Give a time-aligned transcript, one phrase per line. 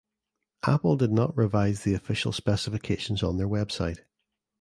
[0.65, 4.03] Apple did not revise the official specifications on their web site.